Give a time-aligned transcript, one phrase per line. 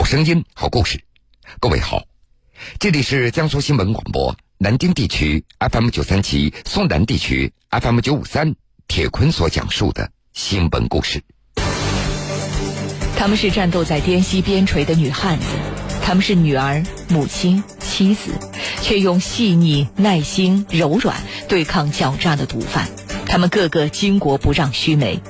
[0.00, 0.98] 好声音，好故事。
[1.60, 2.04] 各位好，
[2.78, 8.54] 这里是江苏新闻广播南京地区 FM 九三七，松南地区 FM 九五三。
[8.88, 11.22] 铁坤所讲述的新闻故事。
[13.14, 15.44] 他们是战斗在滇西边陲的女汉子，
[16.02, 18.30] 他们是女儿、母亲、妻子，
[18.80, 22.88] 却用细腻、耐心、柔软对抗狡诈的毒贩。
[23.26, 25.20] 他们个个巾帼不让须眉，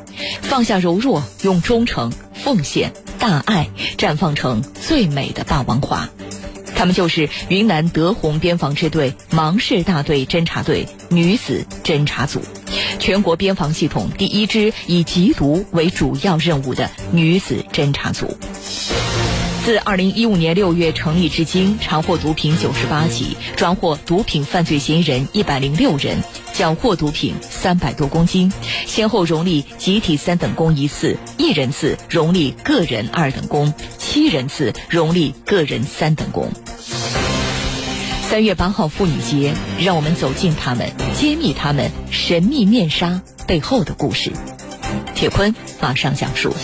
[0.43, 3.68] 放下柔弱，用忠诚、奉献、大爱
[3.98, 6.09] 绽放成最美的霸王花。
[6.74, 12.41] 他们就是云南德宏边防支队芒市大队侦察队女子侦察组，
[12.98, 18.34] 全国边防系统第一支以缉毒为主要任务的女子侦察组。
[19.62, 26.23] 自二零一五年六月成立至今，查获毒品九十八起，抓获毒品犯罪嫌疑人一百零六人，
[26.60, 28.52] 缴获毒品三百多公斤，
[28.87, 36.52] 先后荣立集体三等功一次，一人次荣立个人二等功，七人次荣立个人三等功。
[38.29, 44.30] 三月八号妇女节，让我们走进他们，揭秘他们神秘面纱背后的故事。
[45.15, 46.54] 铁坤马上讲述。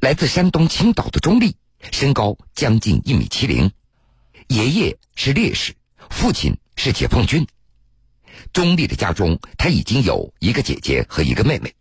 [0.00, 1.56] 来自山东青岛的钟丽，
[1.90, 3.70] 身高将近一米七零，
[4.48, 5.74] 爷爷是烈士，
[6.08, 7.46] 父亲是解放军。
[8.50, 11.74] 钟丽的家中，她已经有一个姐姐和一个妹妹。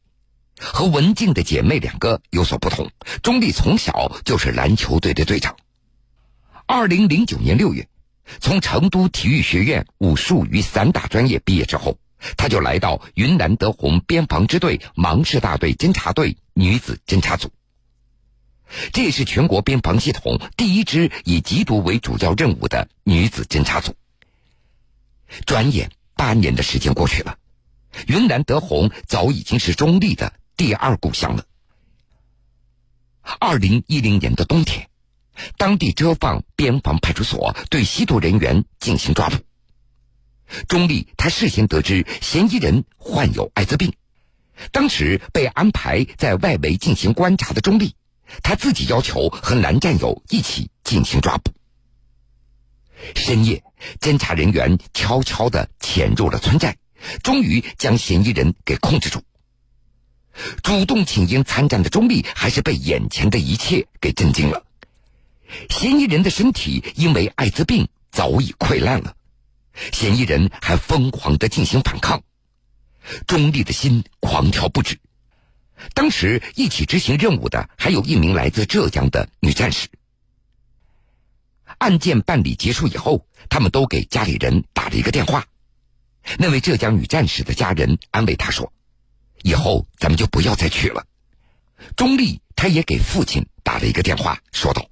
[0.59, 2.91] 和文静的姐妹两个有所不同，
[3.23, 5.55] 钟丽从小就是篮球队的队长。
[6.65, 7.87] 二零零九年六月，
[8.41, 11.97] 从成都体育学院武术与散打专业毕业之后，
[12.35, 17.49] 她就来到云南德宏边防支队芒市大队侦察队女子侦察组。
[18.91, 23.95] 这也是全国边防系统第一支以缉毒为主要任务的女子侦察组。
[25.45, 27.37] 转眼八年的时间过去了，
[28.07, 31.45] 云南德宏早已经是中立的第二故乡了。
[33.39, 34.89] 二零一零年的冬天，
[35.57, 39.37] 当地遮放边防派出所对吸毒人员进行抓捕。
[40.69, 43.93] 钟丽他事先得知嫌疑人患有艾滋病，
[44.71, 47.95] 当时被安排在外围进行观察的钟丽。
[48.43, 51.51] 他自己要求和男战友一起进行抓捕。
[53.15, 53.63] 深夜，
[53.99, 56.75] 侦查人员悄悄的潜入了村寨，
[57.23, 59.21] 终于将嫌疑人给控制住。
[60.63, 64.63] 主动请缨参战的钟丽，还是被眼前的一切给震惊了。
[65.69, 69.15] 嫌疑人的身体因为艾滋病早已溃烂了，
[69.93, 72.21] 嫌疑人还疯狂的进行反抗，
[73.25, 74.99] 钟丽的心狂跳不止。
[75.93, 79.87] 当时一起执行任务的还有一名来自浙江的女战士。
[81.77, 85.45] 案件办理结束以后，他们都给家里人打了一个电话。
[86.39, 88.73] 那位浙江女战士的家人安慰她说
[89.43, 91.05] ：“以后咱们就不要再去了。”
[91.95, 94.89] 钟丽她也给父亲打了一个电话，说道：“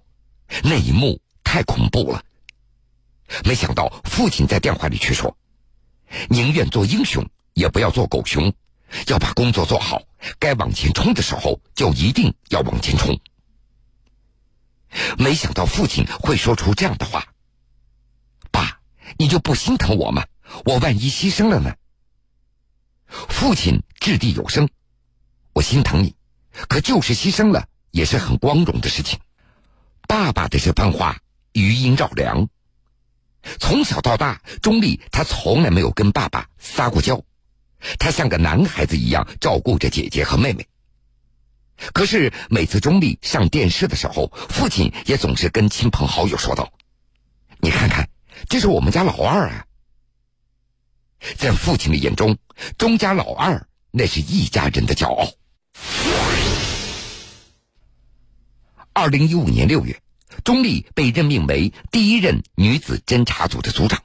[0.64, 2.24] 那一幕太恐怖了。”
[3.44, 5.36] 没想到父亲在电话里却说
[6.30, 8.54] ：“宁愿做英雄，也不要做狗熊。”
[9.08, 10.02] 要把工作做好，
[10.40, 13.20] 该往前冲的时候就一定要往前冲。
[15.18, 17.28] 没想到父亲会说出这样的话
[18.52, 18.80] ：“爸，
[19.18, 20.26] 你就不心疼我吗？
[20.64, 21.76] 我万一牺牲了呢？”
[23.08, 24.70] 父亲掷地有声
[25.54, 26.16] ：“我心疼你，
[26.70, 29.20] 可就是牺牲了也是很光荣的事情。”
[30.08, 31.18] 爸爸的这番话
[31.54, 32.48] 余音绕梁。
[33.60, 37.22] 从小到大，钟丽他从来没有跟爸爸撒过娇。
[38.00, 40.66] 他像个男孩子一样照顾着姐姐和妹妹。
[41.94, 46.72] 可是每次钟丽上电视的时候，父亲也总是跟亲朋好友说道
[47.60, 48.08] ：“你看看，
[48.48, 49.66] 这是我们家老二啊。”
[51.38, 52.38] 在父亲的眼中，
[52.78, 55.28] 钟家老二那是一家人的骄傲。
[58.94, 60.02] 二零一五年六月，
[60.46, 64.05] 钟丽被任命为第一任女子侦察组的组长。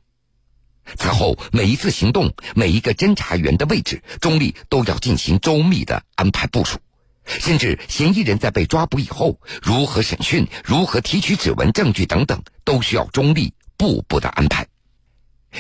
[0.96, 6.78] 此后，每一次行动，每一个侦查员的位置，钟丽都要进行周密的安排部署。
[7.26, 14.66] 甚至嫌疑人在被抓捕以后，如何审讯、如何提取指纹证据等等，都需要钟丽步步的安排。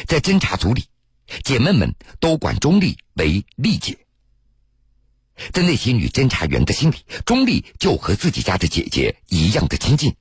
[0.06, 0.84] 在侦查组里，
[1.44, 3.98] 姐妹们都管钟丽为丽姐。
[5.52, 10.14] 在那些女侦查员的心里，钟丽就和自己家的姐姐一样的亲近。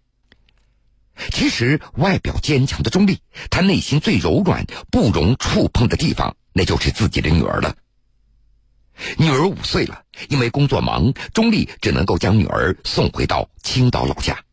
[1.31, 3.19] 其实，外表坚强的钟丽，
[3.49, 7.75] 她内心最柔软、不容触碰的地方，那就是自己的女儿了。
[9.17, 14.43] 女儿五岁了，因为工作忙，钟丽只能够将女儿送回到青岛老家。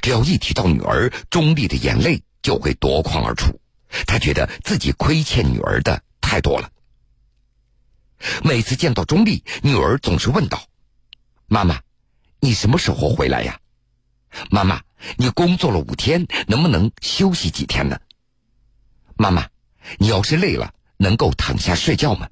[0.00, 3.60] 只要一提到女儿，钟丽的眼泪就会夺眶而出。
[4.06, 6.70] 她觉得自己亏欠女儿的太多了。
[8.42, 10.64] 每次见到钟丽，女儿总是问道
[11.46, 11.80] ：“妈妈，
[12.40, 13.60] 你什么时候回来呀？
[14.50, 14.82] 妈妈，
[15.16, 17.98] 你工作了五天，能不能休息几天呢？
[19.16, 19.48] 妈妈，
[19.98, 22.28] 你要是累了，能够躺下睡觉吗？”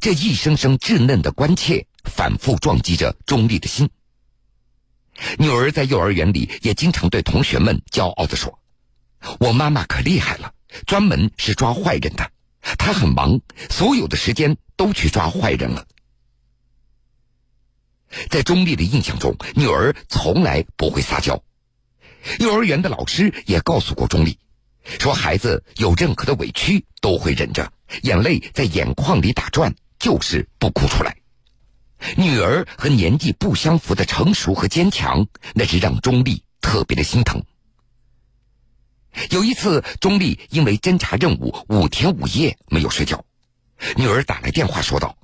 [0.00, 3.88] 这一声声稚嫩的关切，反复撞击着钟丽的心。
[5.38, 8.58] 女儿在幼儿园里也经常对同学们骄傲地说
[9.38, 10.52] ：“我妈妈可厉害了，
[10.86, 12.28] 专门是抓坏人的。
[12.76, 13.40] 她很忙，
[13.70, 15.86] 所有的时间都去抓坏人了。”
[18.30, 21.42] 在钟丽的印象中，女儿从来不会撒娇。
[22.38, 24.38] 幼儿园的老师也告诉过钟丽，
[24.98, 27.72] 说孩子有任何的委屈都会忍着，
[28.02, 31.16] 眼泪在眼眶里打转，就是不哭出来。
[32.16, 37.42] 女儿和年纪不相符的成熟和坚强，那是让钟丽特别的心疼。
[39.30, 43.24] 有一次，钟丽因为侦查任务五天五夜没有睡觉，
[43.96, 45.16] 女儿打来电话说道：“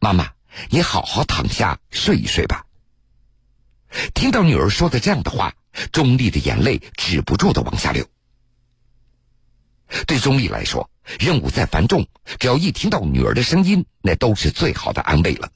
[0.00, 0.32] 妈妈，
[0.70, 2.64] 你好好躺下睡一睡吧。”
[4.14, 5.54] 听到女儿说的这样的话，
[5.92, 8.06] 钟丽的眼泪止不住的往下流。
[10.06, 12.06] 对钟丽来说，任务再繁重，
[12.38, 15.50] 只要一听到女儿的声音，那都是最好的安慰了。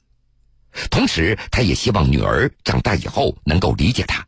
[0.89, 4.25] 同时，他也希望女儿长大以后能够理解他。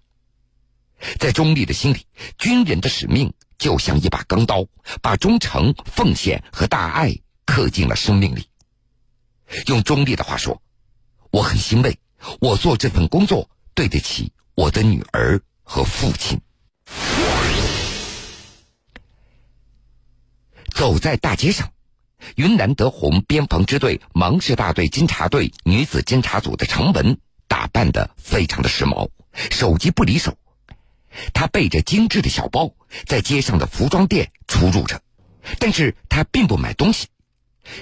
[1.18, 2.06] 在钟丽的心里，
[2.38, 4.66] 军人的使命就像一把钢刀，
[5.02, 8.48] 把忠诚、奉献和大爱刻进了生命里。
[9.68, 10.62] 用中立的话说
[11.32, 11.98] ：“我很欣慰，
[12.40, 16.40] 我做这份工作对得起我的女儿和父亲。”
[20.74, 21.72] 走在大街上。
[22.38, 27.20] 云南德宏边防支队芒市大队侦察队女子侦察组的程文
[27.50, 29.10] 打扮的非常的时髦，
[29.52, 30.38] 手机不离手。
[31.34, 32.74] 她背着精致的小包，
[33.06, 35.02] 在街上的服装店出入着，
[35.60, 37.08] 但是她并不买东西。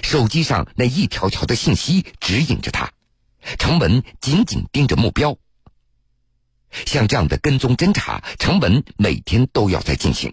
[0.02, 2.92] 手机上那一条条的信息指引着他，
[3.58, 5.36] 程文紧紧盯着目标。
[6.86, 10.32] 像这样的跟踪侦查，程文每天都要在进行。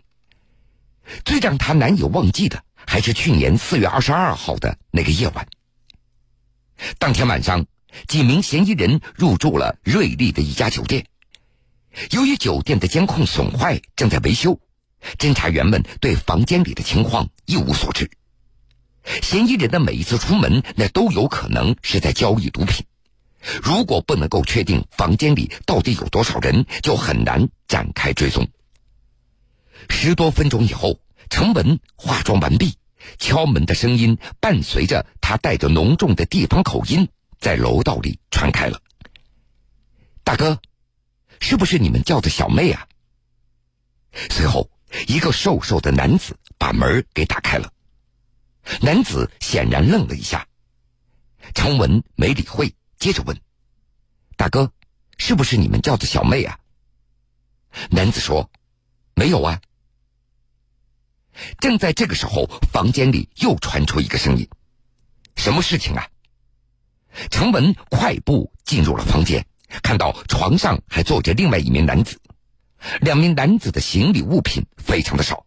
[1.25, 2.63] 最让他难以忘记的。
[2.87, 5.47] 还是去年四月二十二号的那个夜晚。
[6.97, 7.67] 当天晚上，
[8.07, 11.05] 几名嫌疑人入住了瑞丽的一家酒店。
[12.09, 14.59] 由于酒店的监控损坏，正在维修，
[15.19, 18.09] 侦查员们对房间里的情况一无所知。
[19.03, 22.85] 嫌疑人的每一次出门，那都有可能是在交易毒品。
[23.63, 28.47] 如果不能够确定房间里到底有多少人，就很难展开追踪。
[29.89, 30.99] 十多分钟以后，
[31.29, 32.75] 程文化妆完毕。
[33.17, 37.07] 敲门的声音伴随着他带着浓重的地方口音，
[37.39, 38.81] 在楼道里传开了。
[40.25, 40.59] 大哥，
[41.39, 42.87] 是不是你们叫的小妹啊？
[44.29, 44.69] 随后，
[45.07, 47.71] 一个瘦瘦的男子把门给打开了。
[48.81, 50.47] 男子显然愣了一下，
[51.53, 53.37] 程文没理会，接着问
[54.37, 54.71] ：“大哥，
[55.17, 56.59] 是不是你们叫的小妹啊？”
[57.91, 58.49] 男子说
[59.15, 59.61] ：“没有啊。”
[61.59, 64.47] 正在这个时候，房间里又传出一个声音
[65.35, 66.07] ：“什么事情啊？”
[67.31, 69.45] 程文快步进入了房间，
[69.81, 72.19] 看到床上还坐着另外一名男子，
[73.01, 75.45] 两名男子的行李物品非常的少。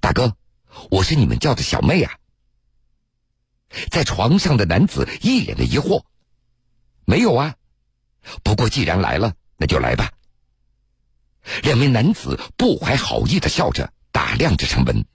[0.00, 0.36] 大哥，
[0.90, 2.12] 我是你们叫的小妹啊。
[3.90, 6.02] 在床上的男子一脸的疑惑
[7.06, 7.54] ：“没有啊，
[8.42, 10.10] 不过既然来了，那就来吧。”
[11.62, 13.92] 两名男子不怀好意的笑着。
[14.12, 15.06] 打量着程文，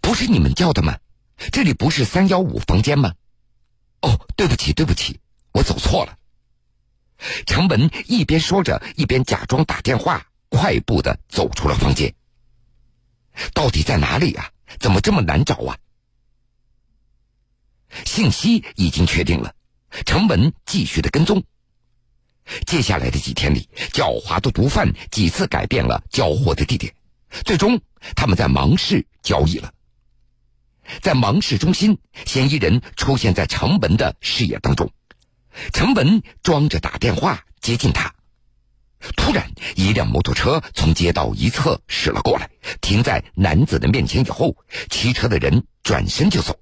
[0.00, 0.96] 不是你们叫的吗？
[1.50, 3.12] 这里不是三幺五房间吗？
[4.00, 5.18] 哦，对不起，对不起，
[5.50, 6.16] 我走错了。
[7.46, 12.14] 程文一边说着，一边假装打电话，快步的走出了房间。
[13.52, 14.50] 到底在哪里啊？
[14.80, 15.76] 怎么这么难找啊？
[18.04, 19.54] 信息已经确定了，
[20.04, 21.42] 程文继续的跟踪。
[22.66, 26.94] 接下来的几天里，狡猾的毒贩几次改变了交货的地点。
[27.44, 27.80] 最终，
[28.16, 29.72] 他们在芒市交易了。
[31.00, 34.92] 在芒市中心，嫌疑人出现在程文的视野当中。
[35.72, 38.12] 程文装着打电话接近他，
[39.34, 42.48] 然，一辆摩托车从街道一侧驶了过来，
[42.80, 44.56] 停在男子的面前以后，
[44.88, 46.58] 骑车的人转身就走。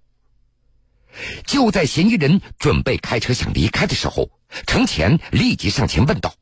[1.46, 4.28] 就在嫌疑人准备开车想离开的时候，
[4.66, 6.34] 程前立即上前问道：“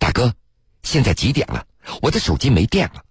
[0.00, 0.34] 大哥，
[0.82, 1.64] 现在几点了？
[2.00, 3.04] 我的手机没电了。”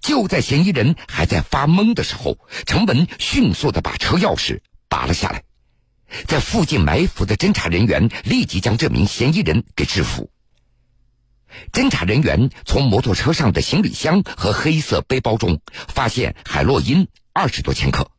[0.00, 5.42] 就在嫌疑人还在发懵的时候，程文迅速的把车钥匙拔了下来，
[6.26, 10.30] 在附近埋伏的侦查人员立即将这名嫌疑人给制服。
[11.72, 18.10] 侦查人员从摩托车上的行李箱和黑色背包中发现海洛因、二十多千克。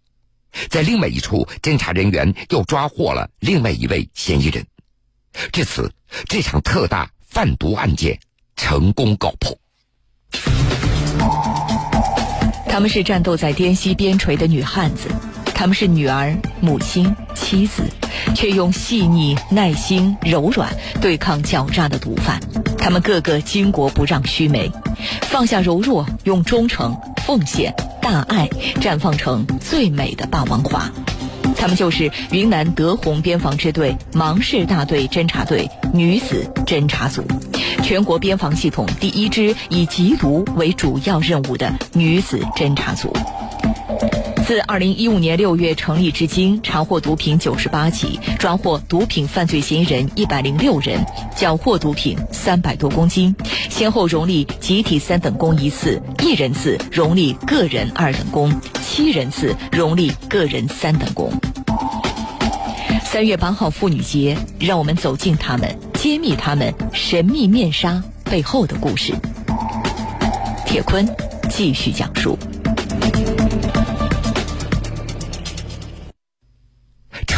[0.69, 4.65] 在另外一处，侦查人员又抓获了另外一位嫌疑人。
[5.51, 5.91] 至此，
[6.29, 8.19] 这场特大贩毒案件
[8.55, 9.57] 成功告破。
[12.69, 15.09] 他们是战斗在滇西边陲的女汉子，
[15.53, 17.83] 他们是女儿、母亲、妻子，
[18.33, 22.39] 却用细腻、耐心、柔软对抗狡诈的毒贩。
[22.85, 24.71] 他们个个巾帼不让须眉，
[25.23, 30.87] 放下柔弱，用忠诚、奉献、大爱绽放成最美的霸王花。
[31.57, 37.25] 他们就是云南德宏边防支队芒市大队侦察队女子侦察组，
[37.81, 43.11] 全国边防系统第一支以缉毒为主要任务的女子侦察组。
[44.45, 51.03] 自二零一五年六月成立至今，查获毒品九十八起，抓获毒品犯罪嫌疑人一百零六人，
[51.35, 53.35] 缴获毒品三百多公斤，
[53.71, 61.31] 先后荣立集体三等功一次，一人次荣立个人二等功，七人次荣立个人三等功。
[63.03, 69.11] 三月八号妇女节，让我们走进他们，揭秘他们神秘面纱背后的故事。
[70.67, 71.03] 铁坤
[71.49, 72.37] 继续讲述。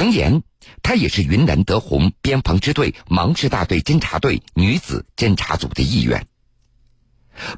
[0.08, 0.42] 冯岩，
[0.84, 6.28] 她也是云南德宏边防支队芒市大队侦察队女子侦察组的一员。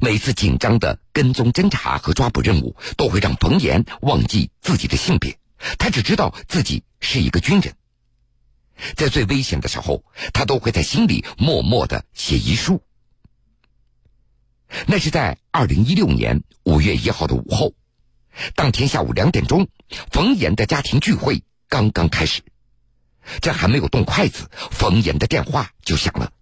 [0.02, 5.38] 每次紧张的跟踪侦查和抓捕任务，都会让冯岩忘记自己的性别，
[5.78, 7.76] 他只知道自己是一个军人。
[8.96, 10.04] 在最危险的时候，
[10.34, 12.82] 他都会在心里默默的写遗书。
[14.88, 17.76] 那是在二零一六年五月一号的午后，
[18.56, 19.68] 当天下午两点钟，
[20.12, 21.44] 冯岩的家庭聚会。
[21.70, 22.42] 刚刚开始，
[23.42, 26.34] 这还没有动筷子，冯岩的电话就响了。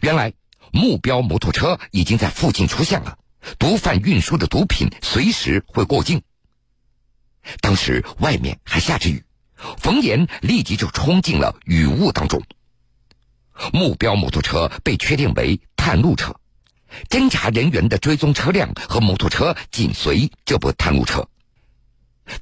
[0.00, 0.32] 原来
[0.70, 3.18] 目标摩托车已经在附近出现了，
[3.58, 6.22] 毒贩运输的毒品随时会过境。
[7.60, 9.24] 当时外面还下着雨，
[9.78, 12.40] 冯岩立即就冲进了雨雾当中。
[13.72, 16.36] 目标摩托车被确定为探路车，
[17.10, 21.28] 侦查人员的追踪车辆和摩托车紧随这部探路车。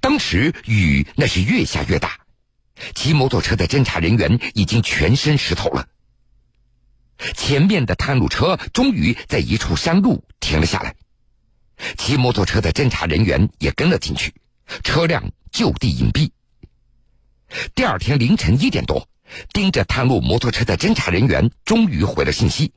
[0.01, 2.21] 当时雨那是越下越大，
[2.95, 5.89] 骑摩托车的侦查人员已经全身湿透了。
[7.35, 10.95] 前面的探路车终于在一处山路停了下来，
[11.99, 14.33] 骑摩托车的侦查人员也跟了进去，
[14.83, 16.31] 车辆就地隐蔽。
[17.75, 19.09] 第二天凌晨一点多，
[19.53, 22.73] 盯着探路摩托车的侦查人员终于回了信息，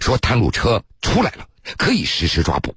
[0.00, 2.74] 说探路车出来了，可以实施抓捕。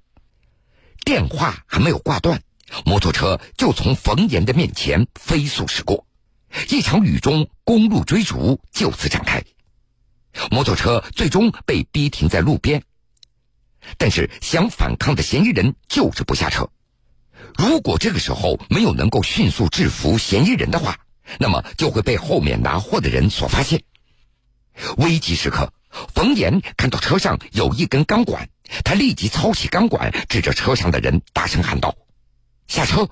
[1.06, 2.42] 电话还没有挂断。
[2.86, 6.06] 摩托车就从冯岩的面前飞速驶过，
[6.70, 9.44] 一场雨中公路追逐就此展开。
[10.52, 12.84] 摩托车最终被逼停在路边，
[13.98, 16.70] 但是想反抗的嫌疑人就是不下车。
[17.58, 21.00] 如果这个时候没有能够迅速制服嫌疑人的话，
[21.40, 23.82] 那么就会被后面拿货的人所发现。
[24.98, 25.72] 危急时刻，
[26.14, 28.50] 冯岩看到车上有一根钢管，
[28.84, 31.96] 他立即操起钢管，指着车上的人大声喊道。
[32.68, 33.10] 下车。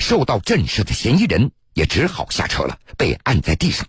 [0.00, 3.86] 受到震慑的嫌疑人也只好下车了，被按在地上。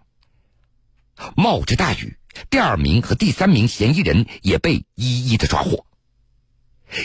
[1.36, 2.17] 冒着大雨，
[2.50, 5.86] 第二名和第三名嫌疑人也被一一的抓获。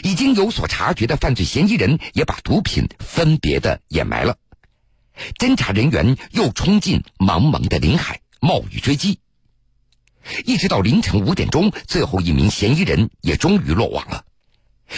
[0.03, 4.39] 已经有所察觉的犯罪嫌疑人也把毒品分别的掩埋了。
[5.39, 9.19] 侦查人员又冲进茫茫的林海，冒雨追击。
[10.47, 14.25] 一直到凌晨五点钟，最后一名嫌疑人也终于落网了。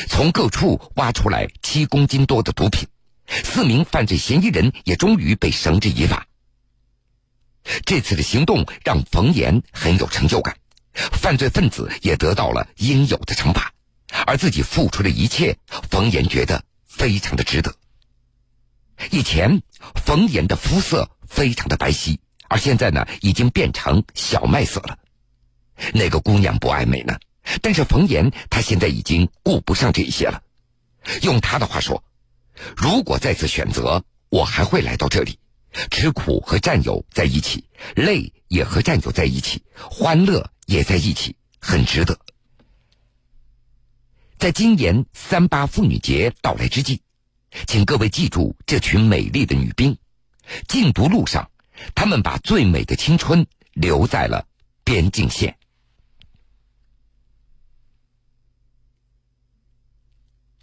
[0.08, 2.88] 从各处挖出来七公斤多的毒品，
[3.26, 6.26] 四名犯罪嫌疑人也终于被绳之以法。
[7.84, 10.56] 这次的行动让冯岩很有成就感，
[10.94, 13.72] 犯罪分子也得到了应有的惩罚，
[14.26, 15.56] 而自己付出的一切，
[15.90, 17.74] 冯岩觉得非常的值得。
[19.10, 19.62] 以前，
[20.04, 24.98] 冯岩的肤色非常的白皙，而现在呢，已经变成小麦色了。
[25.92, 27.18] 哪个姑娘不爱美呢？
[27.62, 30.42] 但是冯岩他现在已经顾不上这些了。
[31.22, 32.02] 用他的话说
[32.76, 35.38] ：“如果再次选择，我还会来到这里，
[35.90, 42.18] 吃苦和战友在一起，累也和战友在一起，欢乐也在一起，很值得。”
[44.38, 47.00] 在今年三八妇女节到来之际，
[47.66, 49.96] 请各位记住这群美丽的女兵，
[50.68, 51.50] 禁毒路上，
[51.94, 54.46] 她们把最美的青春留在了
[54.84, 55.56] 边境线。